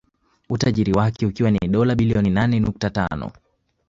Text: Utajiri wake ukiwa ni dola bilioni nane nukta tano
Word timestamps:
Utajiri 0.49 0.93
wake 0.93 1.25
ukiwa 1.25 1.51
ni 1.51 1.59
dola 1.67 1.95
bilioni 1.95 2.29
nane 2.29 2.59
nukta 2.59 2.89
tano 2.89 3.31